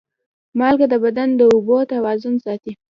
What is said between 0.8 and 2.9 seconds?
د بدن د اوبو توازن ساتي.